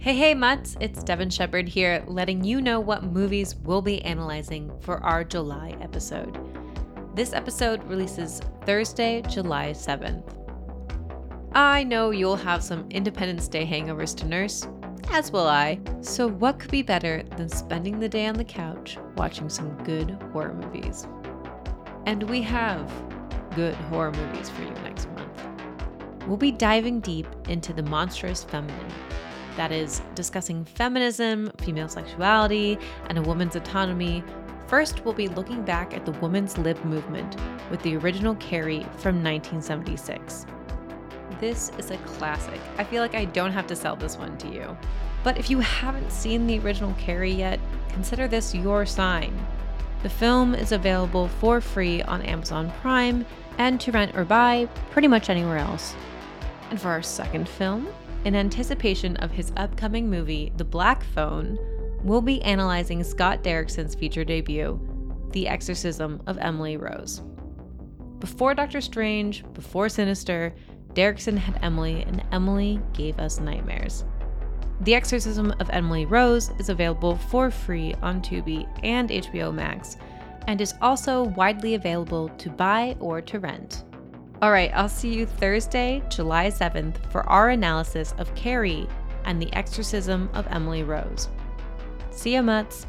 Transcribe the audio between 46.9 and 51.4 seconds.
Carrie yet, consider this your sign. The film is available